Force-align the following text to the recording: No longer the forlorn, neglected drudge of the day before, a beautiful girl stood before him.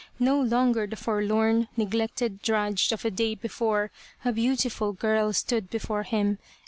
No 0.17 0.41
longer 0.41 0.87
the 0.87 0.95
forlorn, 0.95 1.67
neglected 1.77 2.41
drudge 2.41 2.91
of 2.91 3.03
the 3.03 3.11
day 3.11 3.35
before, 3.35 3.91
a 4.25 4.31
beautiful 4.31 4.93
girl 4.93 5.31
stood 5.31 5.69
before 5.69 6.01
him. 6.01 6.39